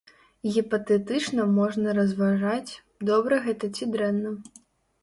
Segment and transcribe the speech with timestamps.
[0.53, 2.71] Гіпатэтычна можна разважаць,
[3.13, 4.35] добра гэта ці дрэнна.